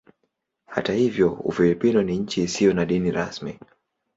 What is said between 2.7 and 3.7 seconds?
na dini rasmi.